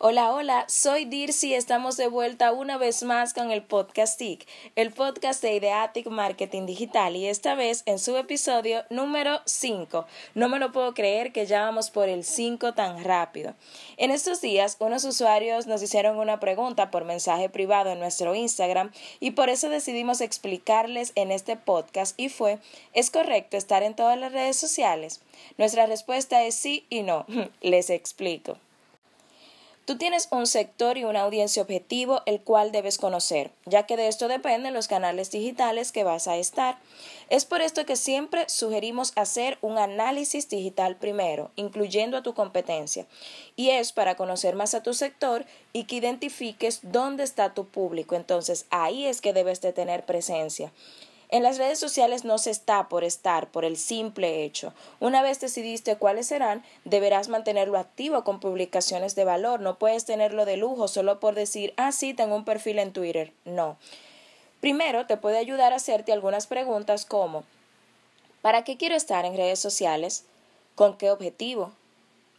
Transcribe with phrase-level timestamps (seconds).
[0.00, 4.46] Hola, hola, soy Dircy y estamos de vuelta una vez más con el podcast TIC,
[4.76, 10.06] el podcast de Ideatic Marketing Digital y esta vez en su episodio número 5.
[10.36, 13.54] No me lo puedo creer que ya vamos por el 5 tan rápido.
[13.96, 18.92] En estos días, unos usuarios nos hicieron una pregunta por mensaje privado en nuestro Instagram
[19.18, 22.60] y por eso decidimos explicarles en este podcast y fue,
[22.92, 25.22] ¿es correcto estar en todas las redes sociales?
[25.56, 27.26] Nuestra respuesta es sí y no.
[27.62, 28.58] Les explico.
[29.88, 34.08] Tú tienes un sector y una audiencia objetivo el cual debes conocer, ya que de
[34.08, 36.76] esto dependen los canales digitales que vas a estar.
[37.30, 43.06] Es por esto que siempre sugerimos hacer un análisis digital primero, incluyendo a tu competencia,
[43.56, 48.14] y es para conocer más a tu sector y que identifiques dónde está tu público.
[48.14, 50.70] Entonces ahí es que debes de tener presencia.
[51.30, 54.72] En las redes sociales no se está por estar, por el simple hecho.
[54.98, 59.60] Una vez decidiste cuáles serán, deberás mantenerlo activo con publicaciones de valor.
[59.60, 63.32] No puedes tenerlo de lujo solo por decir, ah, sí, tengo un perfil en Twitter.
[63.44, 63.76] No.
[64.60, 67.44] Primero, te puede ayudar a hacerte algunas preguntas como,
[68.40, 70.24] ¿para qué quiero estar en redes sociales?
[70.74, 71.72] ¿Con qué objetivo?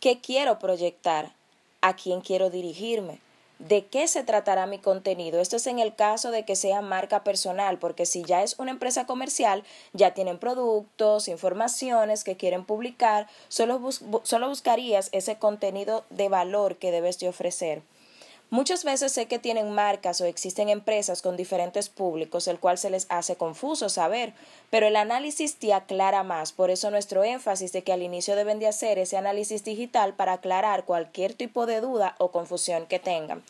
[0.00, 1.32] ¿Qué quiero proyectar?
[1.82, 3.20] ¿A quién quiero dirigirme?
[3.58, 5.40] De qué se tratará mi contenido.
[5.40, 8.70] Esto es en el caso de que sea marca personal, porque si ya es una
[8.70, 13.80] empresa comercial, ya tienen productos, informaciones que quieren publicar, solo,
[14.22, 17.82] solo buscarías ese contenido de valor que debes de ofrecer.
[18.50, 22.88] Muchas veces sé que tienen marcas o existen empresas con diferentes públicos, el cual se
[22.88, 24.32] les hace confuso saber,
[24.70, 26.52] pero el análisis te aclara más.
[26.52, 30.32] Por eso nuestro énfasis de que al inicio deben de hacer ese análisis digital para
[30.32, 33.42] aclarar cualquier tipo de duda o confusión que tengan.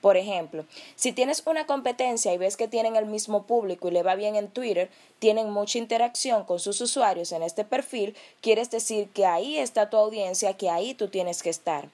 [0.00, 0.64] Por ejemplo,
[0.96, 4.34] si tienes una competencia y ves que tienen el mismo público y le va bien
[4.34, 4.90] en Twitter,
[5.20, 9.96] tienen mucha interacción con sus usuarios en este perfil, quieres decir que ahí está tu
[9.96, 11.88] audiencia, que ahí tú tienes que estar.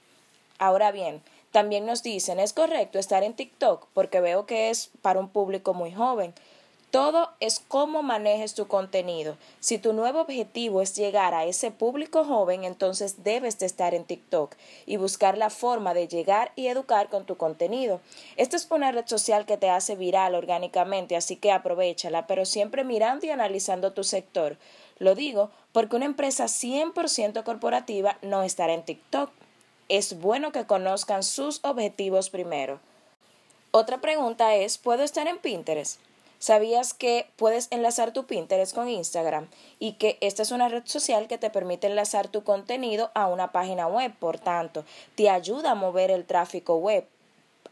[0.59, 1.21] Ahora bien,
[1.57, 5.73] también nos dicen, es correcto estar en TikTok porque veo que es para un público
[5.73, 6.35] muy joven.
[6.91, 9.39] Todo es cómo manejes tu contenido.
[9.61, 14.05] Si tu nuevo objetivo es llegar a ese público joven, entonces debes de estar en
[14.05, 18.03] TikTok y buscar la forma de llegar y educar con tu contenido.
[18.37, 22.85] Esta es una red social que te hace viral orgánicamente, así que aprovechala, pero siempre
[22.85, 24.59] mirando y analizando tu sector.
[24.99, 29.31] Lo digo porque una empresa 100% corporativa no estará en TikTok
[29.89, 32.81] es bueno que conozcan sus objetivos primero.
[33.71, 36.01] Otra pregunta es, ¿puedo estar en Pinterest?
[36.39, 39.49] ¿Sabías que puedes enlazar tu Pinterest con Instagram
[39.79, 43.53] y que esta es una red social que te permite enlazar tu contenido a una
[43.53, 44.13] página web?
[44.19, 47.07] Por tanto, te ayuda a mover el tráfico web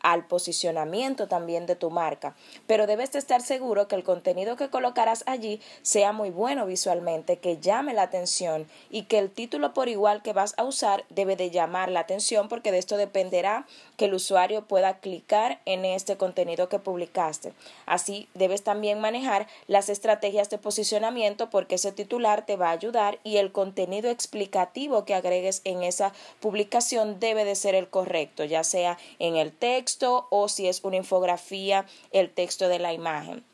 [0.05, 2.37] al posicionamiento también de tu marca.
[2.69, 7.39] Pero debes de estar seguro que el contenido que colocarás allí sea muy bueno visualmente,
[7.39, 11.37] que llame la atención y que el título por igual que vas a usar debe
[11.37, 13.67] de llamar la atención porque de esto dependerá
[13.97, 17.55] que el usuario pueda clicar en este contenido que publicaste.
[17.87, 23.19] Así debes también manejar las estrategias de posicionamiento porque ese titular te va a ayudar
[23.25, 28.65] y el contenido explicativo que agregues en esa publicación debe de ser el correcto, ya
[28.65, 33.45] sea en el texto, o si es una infografía, el texto de la imagen.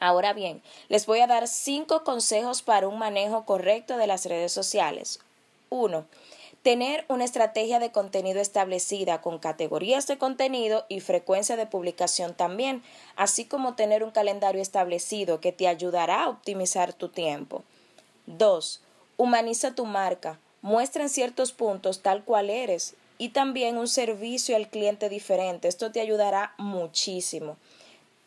[0.00, 4.52] Ahora bien, les voy a dar cinco consejos para un manejo correcto de las redes
[4.52, 5.20] sociales.
[5.70, 6.04] 1.
[6.62, 12.82] Tener una estrategia de contenido establecida con categorías de contenido y frecuencia de publicación también,
[13.16, 17.62] así como tener un calendario establecido que te ayudará a optimizar tu tiempo.
[18.26, 18.80] 2.
[19.16, 20.38] Humaniza tu marca.
[20.62, 25.68] Muestra en ciertos puntos tal cual eres y también un servicio al cliente diferente.
[25.68, 27.56] Esto te ayudará muchísimo.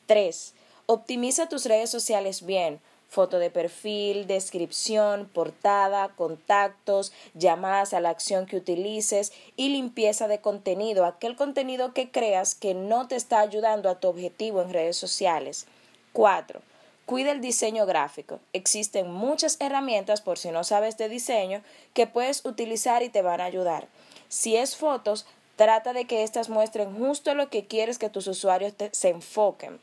[0.08, 0.54] 3.
[0.86, 2.80] Optimiza tus redes sociales bien.
[3.10, 10.40] Foto de perfil, descripción, portada, contactos, llamadas a la acción que utilices y limpieza de
[10.40, 14.98] contenido, aquel contenido que creas que no te está ayudando a tu objetivo en redes
[14.98, 15.68] sociales.
[16.12, 16.62] 4.
[17.06, 18.42] Cuida el diseño gráfico.
[18.52, 21.62] Existen muchas herramientas, por si no sabes de diseño,
[21.94, 23.88] que puedes utilizar y te van a ayudar.
[24.30, 28.74] Si es fotos, trata de que éstas muestren justo lo que quieres que tus usuarios
[28.92, 29.80] se enfoquen.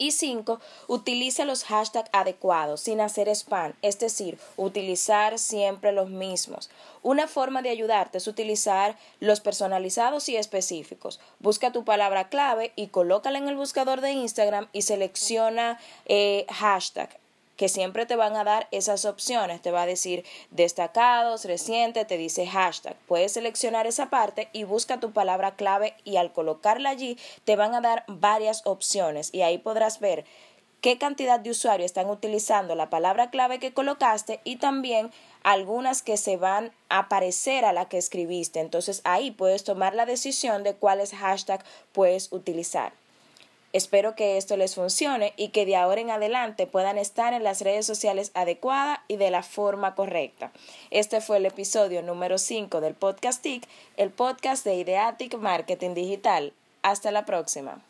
[0.00, 6.70] Y cinco, utiliza los hashtags adecuados sin hacer spam, es decir, utilizar siempre los mismos.
[7.02, 11.20] Una forma de ayudarte es utilizar los personalizados y específicos.
[11.38, 17.19] Busca tu palabra clave y colócala en el buscador de Instagram y selecciona eh, hashtag
[17.60, 19.60] que siempre te van a dar esas opciones.
[19.60, 22.96] Te va a decir destacados, reciente, te dice hashtag.
[23.06, 27.74] Puedes seleccionar esa parte y busca tu palabra clave y al colocarla allí te van
[27.74, 30.24] a dar varias opciones y ahí podrás ver
[30.80, 35.10] qué cantidad de usuarios están utilizando la palabra clave que colocaste y también
[35.42, 38.60] algunas que se van a parecer a la que escribiste.
[38.60, 41.62] Entonces ahí puedes tomar la decisión de cuáles hashtag
[41.92, 42.94] puedes utilizar.
[43.72, 47.60] Espero que esto les funcione y que de ahora en adelante puedan estar en las
[47.60, 50.52] redes sociales adecuadas y de la forma correcta.
[50.90, 56.52] Este fue el episodio número 5 del Podcast TIC, el podcast de Ideatic Marketing Digital.
[56.82, 57.82] Hasta la próxima.